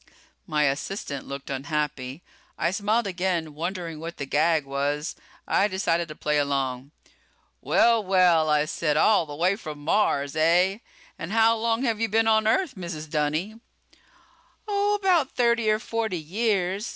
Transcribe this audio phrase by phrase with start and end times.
[0.47, 2.23] My assistant looked unhappy.
[2.57, 5.15] I smiled again, wondering what the gag was.
[5.47, 6.89] I decided to play along.
[7.61, 10.79] "Well, well," I said, "all the way from Mars, eh?
[11.19, 13.11] And how long have you been on Earth, Mrs.
[13.11, 13.59] Dunny?"
[14.67, 16.89] "Oh, about thirty or forty years.